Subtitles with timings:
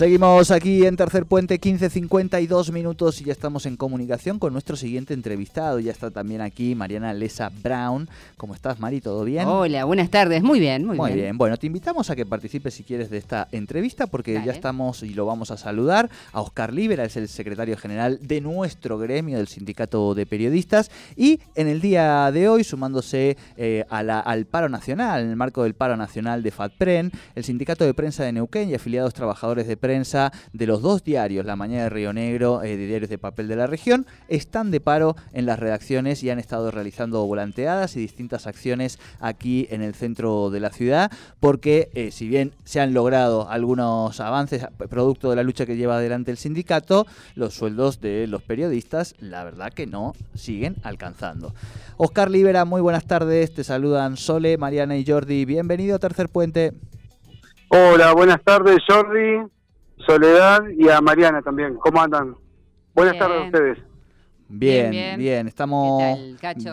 [0.00, 5.12] Seguimos aquí en Tercer Puente, 15.52 minutos y ya estamos en comunicación con nuestro siguiente
[5.12, 5.78] entrevistado.
[5.78, 8.08] Ya está también aquí Mariana Lesa Brown.
[8.38, 9.02] ¿Cómo estás, Mari?
[9.02, 9.46] ¿Todo bien?
[9.46, 10.42] Hola, buenas tardes.
[10.42, 11.36] Muy bien, muy, muy bien.
[11.36, 15.10] Bueno, te invitamos a que participes si quieres de esta entrevista porque ya estamos y
[15.10, 19.48] lo vamos a saludar a Oscar Libera, es el secretario general de nuestro gremio del
[19.48, 25.28] Sindicato de Periodistas y en el día de hoy sumándose eh, al paro nacional, en
[25.28, 29.12] el marco del paro nacional de FATPREN, el Sindicato de Prensa de Neuquén y afiliados
[29.12, 29.89] trabajadores de prensa
[30.52, 33.56] de los dos diarios, La Mañana de Río Negro, eh, de diarios de papel de
[33.56, 38.46] la región, están de paro en las redacciones y han estado realizando volanteadas y distintas
[38.46, 41.10] acciones aquí en el centro de la ciudad,
[41.40, 45.96] porque eh, si bien se han logrado algunos avances producto de la lucha que lleva
[45.96, 51.52] adelante el sindicato, los sueldos de los periodistas, la verdad que no siguen alcanzando.
[51.96, 56.72] Oscar Libera, muy buenas tardes, te saludan Sole, Mariana y Jordi, bienvenido a Tercer Puente.
[57.72, 59.48] Hola, buenas tardes Jordi.
[60.06, 61.76] Soledad y a Mariana también.
[61.76, 62.36] ¿Cómo andan?
[62.94, 63.78] Buenas tardes a ustedes.
[64.48, 66.02] Bien, bien, estamos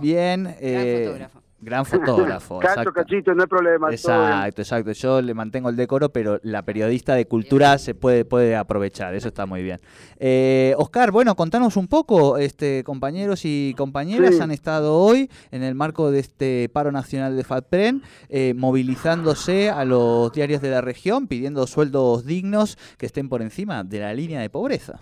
[0.00, 0.56] bien.
[0.60, 1.28] Eh,
[1.62, 2.58] Gran fotógrafo.
[2.60, 3.90] Cacho, cachito, no hay problema.
[3.90, 4.92] Exacto, exacto.
[4.92, 9.14] Yo le mantengo el decoro, pero la periodista de cultura se puede, puede aprovechar.
[9.14, 9.78] Eso está muy bien.
[10.18, 15.74] Eh, Oscar, bueno, contanos un poco, este, compañeros y compañeras han estado hoy en el
[15.74, 21.26] marco de este paro nacional de FATPREN, eh, movilizándose a los diarios de la región,
[21.26, 25.00] pidiendo sueldos dignos que estén por encima de la línea de pobreza.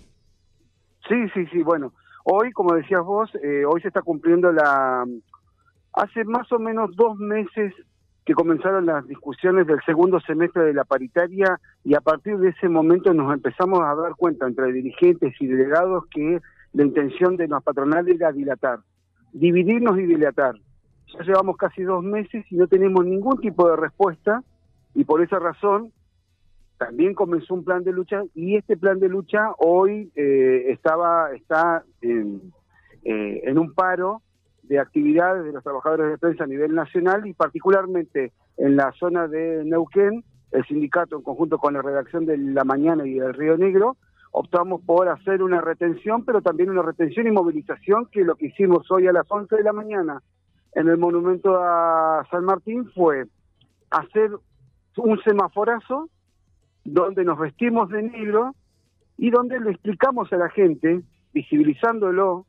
[1.08, 1.62] Sí, sí, sí.
[1.62, 1.92] Bueno,
[2.24, 5.04] hoy, como decías vos, eh, hoy se está cumpliendo la
[5.98, 7.74] Hace más o menos dos meses
[8.24, 12.68] que comenzaron las discusiones del segundo semestre de la paritaria y a partir de ese
[12.68, 16.40] momento nos empezamos a dar cuenta entre dirigentes y delegados que
[16.72, 18.78] la intención de la patronal era dilatar,
[19.32, 20.54] dividirnos y dilatar.
[21.14, 24.44] Ya llevamos casi dos meses y no tenemos ningún tipo de respuesta
[24.94, 25.92] y por esa razón
[26.76, 31.82] también comenzó un plan de lucha y este plan de lucha hoy eh, estaba está
[32.02, 32.52] en,
[33.02, 34.22] eh, en un paro
[34.68, 39.26] de actividades de los trabajadores de prensa a nivel nacional y particularmente en la zona
[39.26, 43.56] de Neuquén, el sindicato en conjunto con la redacción de La Mañana y del Río
[43.56, 43.96] Negro,
[44.30, 48.90] optamos por hacer una retención, pero también una retención y movilización, que lo que hicimos
[48.90, 50.22] hoy a las 11 de la mañana
[50.74, 53.24] en el monumento a San Martín fue
[53.90, 54.30] hacer
[54.96, 56.10] un semaforazo
[56.84, 58.54] donde nos vestimos de negro
[59.16, 61.02] y donde le explicamos a la gente,
[61.32, 62.46] visibilizándolo,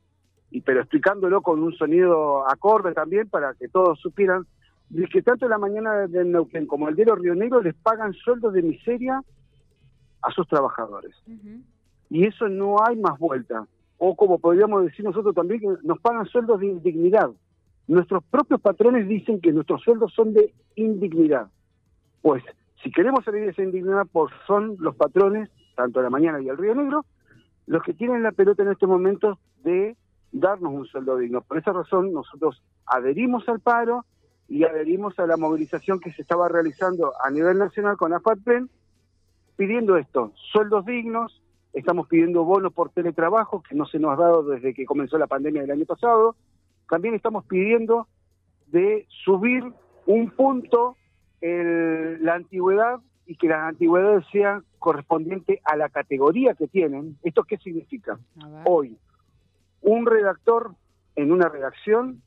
[0.52, 4.46] y pero explicándolo con un sonido acorde también para que todos supieran
[4.90, 8.54] de que tanto la mañana del Neuquén como el de Río Negro les pagan sueldos
[8.54, 9.22] de miseria
[10.22, 11.16] a sus trabajadores.
[12.10, 13.68] Y eso no hay más vuelta.
[13.98, 17.30] O como podríamos decir nosotros también, que nos pagan sueldos de indignidad.
[17.88, 21.48] Nuestros propios patrones dicen que nuestros sueldos son de indignidad.
[22.22, 22.44] Pues
[22.84, 26.58] si queremos salir de esa indignidad, pues son los patrones, tanto la mañana y el
[26.58, 27.06] Río Negro,
[27.68, 29.96] los que tienen la pelota en este momento de
[30.32, 31.42] darnos un sueldo digno.
[31.42, 34.06] Por esa razón nosotros adherimos al paro
[34.48, 38.70] y adherimos a la movilización que se estaba realizando a nivel nacional con la FATPEN,
[39.56, 41.42] pidiendo esto, sueldos dignos,
[41.74, 45.28] estamos pidiendo bonos por teletrabajo, que no se nos ha dado desde que comenzó la
[45.28, 46.36] pandemia del año pasado,
[46.90, 48.08] también estamos pidiendo
[48.68, 49.64] de subir
[50.06, 50.96] un punto
[51.42, 57.18] la antigüedad y que las antigüedades sean correspondientes a la categoría que tienen.
[57.24, 58.18] ¿Esto qué significa?
[58.66, 58.98] Hoy,
[59.82, 60.76] un redactor
[61.16, 62.22] en una redacción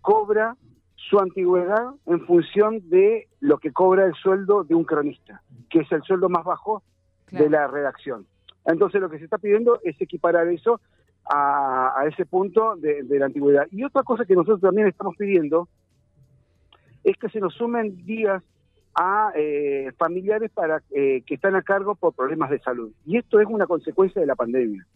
[0.00, 0.56] cobra
[0.96, 5.92] su antigüedad en función de lo que cobra el sueldo de un cronista, que es
[5.92, 6.82] el sueldo más bajo
[7.30, 8.26] de la redacción.
[8.64, 10.80] Entonces lo que se está pidiendo es equiparar eso
[11.26, 13.66] a, ese punto de, la antigüedad.
[13.70, 15.68] Y otra cosa que nosotros también estamos pidiendo
[17.02, 18.42] es que se nos sumen días
[18.94, 22.92] a eh, familiares para eh, que están a cargo por problemas de salud.
[23.04, 24.86] Y esto es una consecuencia de la pandemia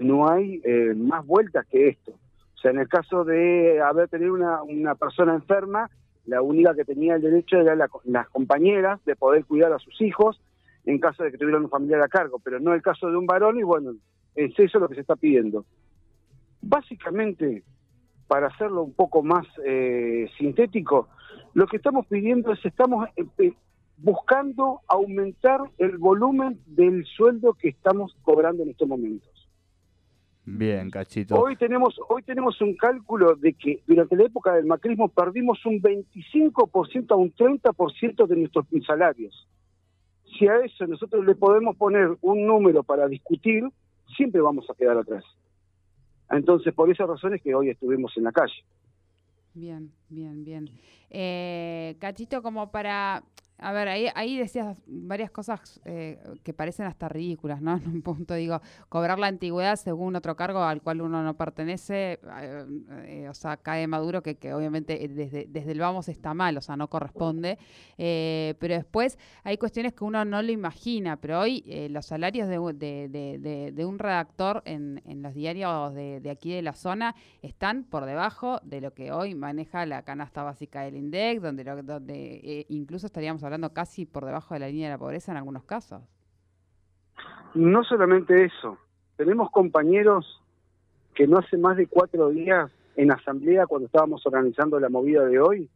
[0.00, 2.12] no hay eh, más vueltas que esto.
[2.12, 5.88] O sea, en el caso de haber tenido una, persona enferma,
[6.26, 7.74] la única que tenía el derecho era
[8.04, 10.40] las compañeras de poder cuidar a sus hijos
[10.84, 13.26] en caso de que tuvieran un familiar a cargo, pero no el caso de un
[13.26, 13.94] varón y bueno,
[14.34, 15.64] es eso lo que se está pidiendo.
[16.62, 17.62] Básicamente,
[18.26, 21.08] para hacerlo un poco más eh, sintético,
[21.54, 23.52] lo que estamos pidiendo es, estamos eh,
[23.98, 29.29] buscando aumentar el volumen del sueldo que estamos cobrando en estos momentos.
[30.44, 31.38] Bien, cachito.
[31.38, 35.80] Hoy tenemos, hoy tenemos un cálculo de que durante la época del macrismo perdimos un
[35.80, 39.48] 25% a un 30% de nuestros salarios.
[40.38, 43.64] Si a eso nosotros le podemos poner un número para discutir,
[44.16, 45.24] siempre vamos a quedar atrás.
[46.30, 48.64] Entonces, por esas razones que hoy estuvimos en la calle.
[49.54, 50.70] Bien, bien, bien.
[51.10, 53.22] Eh, Cachito, como para
[53.62, 57.76] a ver, ahí, ahí decías varias cosas eh, que parecen hasta ridículas, ¿no?
[57.80, 62.18] En un punto digo, cobrar la antigüedad según otro cargo al cual uno no pertenece,
[62.40, 62.66] eh,
[63.06, 66.60] eh, o sea, cae maduro que, que obviamente desde, desde el vamos está mal, o
[66.60, 67.58] sea, no corresponde.
[67.96, 72.58] pero después hay cuestiones que uno no lo imagina, pero hoy los salarios de,
[73.08, 78.06] de, de, un redactor en, en los diarios de, aquí de la zona están por
[78.06, 83.42] debajo de lo que hoy maneja la canasta básica del INDEC, donde, donde incluso estaríamos
[83.42, 86.02] hablando hablando casi por debajo de la línea de la pobreza en algunos casos.
[87.54, 88.78] No solamente eso,
[89.16, 90.40] tenemos compañeros
[91.14, 95.40] que no hace más de cuatro días en asamblea cuando estábamos organizando la movida de
[95.40, 95.68] hoy,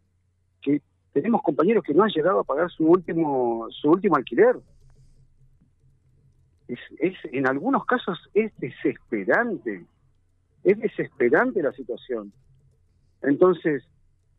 [0.63, 0.81] que
[1.13, 4.57] tenemos compañeros que no han llegado a pagar su último su último alquiler.
[6.69, 9.85] Es, es, en algunos casos es desesperante,
[10.63, 12.33] es desesperante la situación.
[13.21, 13.85] Entonces,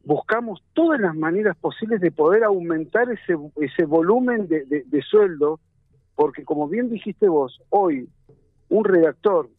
[0.06, 5.60] buscamos todas las maneras posibles de poder aumentar ese, ese volumen de, de, sueldo,
[6.16, 8.08] porque como bien dijiste vos, hoy
[8.70, 9.50] un redactor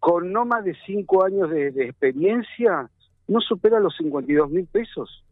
[0.00, 2.90] con no más de cinco años de, experiencia
[3.28, 5.24] no supera los 52 mil pesos.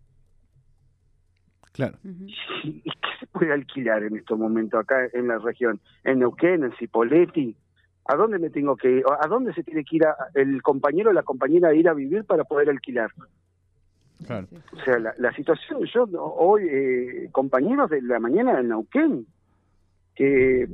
[1.73, 1.99] Claro.
[2.62, 5.81] ¿Y qué se puede alquilar en estos momentos acá en la región?
[6.05, 7.56] En Neuquén, en Cipolletti.
[8.06, 9.05] ¿A dónde me tengo que ir?
[9.20, 10.02] ¿A dónde se tiene que ir
[10.35, 13.11] el compañero o la compañera a ir a vivir para poder alquilar?
[14.22, 19.26] O sea, la, situación, yo hoy, eh, compañeros de la mañana en Nauquén,
[20.14, 20.69] que,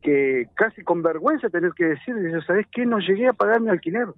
[0.00, 2.14] que casi con vergüenza tener que decir,
[2.46, 2.86] ¿sabes qué?
[2.86, 4.08] No llegué a pagar mi alquiler.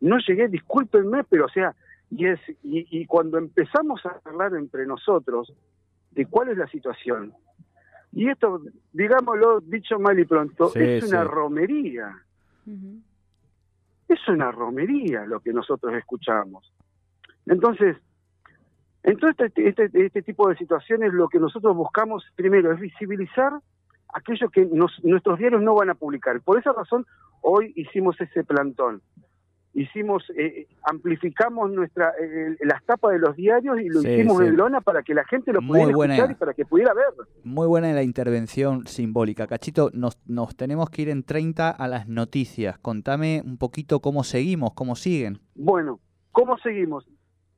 [0.00, 1.74] No llegué, discúlpenme, pero o sea,
[2.10, 5.52] y, es, y, cuando empezamos a hablar entre nosotros
[6.10, 7.32] de cuál es la situación,
[8.12, 8.60] y esto,
[8.92, 12.14] digámoslo dicho mal y pronto, es una romería.
[14.08, 16.70] Es una romería lo que nosotros escuchamos.
[17.46, 17.96] Entonces,
[19.02, 23.52] en todo este, este, este, tipo de situaciones lo que nosotros buscamos primero es visibilizar
[24.12, 26.40] aquello que nuestros diarios no van a publicar.
[26.42, 27.06] Por esa razón,
[27.40, 29.02] hoy hicimos ese plantón.
[29.74, 32.12] Hicimos, eh, amplificamos nuestra
[32.60, 35.60] las tapas de los diarios y lo hicimos en lona para que la gente lo
[35.60, 37.06] pudiera escuchar y para que pudiera ver.
[37.42, 39.46] Muy buena la intervención simbólica.
[39.46, 42.78] Cachito, nos, nos tenemos que ir en 30 a las noticias.
[42.78, 45.38] Contame un poquito cómo seguimos, cómo siguen.
[45.54, 46.00] Bueno,
[46.32, 47.06] ¿cómo seguimos?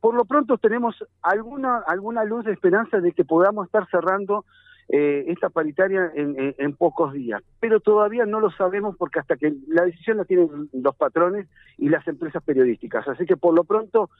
[0.05, 4.45] Por lo pronto tenemos alguna, alguna luz de esperanza de que podamos estar cerrando
[4.91, 7.43] eh, esta paritaria en, pocos días.
[7.59, 11.49] Pero todavía no lo sabemos porque hasta que la decisión la tienen los patrones
[11.79, 13.09] y las empresas periodísticas.
[13.09, 14.11] Así que por lo pronto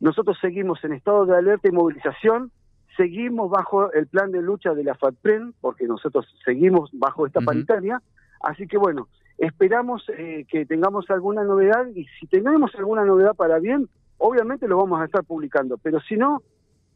[0.00, 2.50] nosotros seguimos en estado de alerta y movilización,
[2.96, 8.00] seguimos bajo el plan de lucha de la FATPREN, porque nosotros seguimos bajo esta paritaria.
[8.40, 13.58] Así que bueno, esperamos eh, que tengamos alguna novedad y si tenemos alguna novedad para
[13.58, 16.42] bien, obviamente lo vamos a estar publicando, pero si no,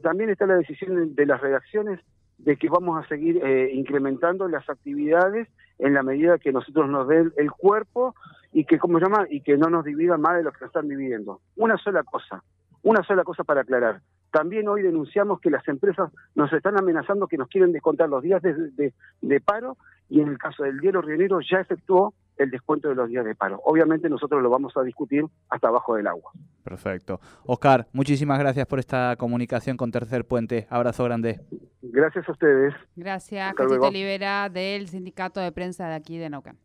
[0.02, 2.00] también está la decisión de las redacciones
[2.38, 5.48] de que vamos a seguir eh, incrementando las actividades
[5.78, 8.14] en la medida que nosotros nos den el cuerpo
[8.52, 9.26] y que, ¿cómo se llama?
[9.28, 11.40] Y que no nos dividan más de lo que están dividiendo.
[11.56, 12.42] Una sola cosa,
[12.82, 14.00] una sola cosa para aclarar.
[14.30, 18.42] También hoy denunciamos que las empresas nos están amenazando que nos quieren descontar los días
[18.42, 19.76] de, de paro
[20.08, 23.34] y en el caso del diario Rionero ya efectuó el descuento de los días de
[23.34, 23.60] paro.
[23.64, 26.30] Obviamente nosotros lo vamos a discutir hasta abajo del agua.
[26.64, 27.20] Perfecto.
[27.44, 30.66] Oscar, muchísimas gracias por esta comunicación con Tercer Puente.
[30.70, 31.40] Abrazo grande.
[31.82, 32.74] Gracias a ustedes.
[32.96, 36.56] Gracias, Cachito Olivera del Sindicato de Prensa de aquí de Naucán.